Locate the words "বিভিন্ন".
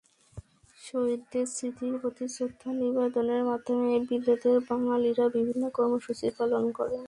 5.35-5.63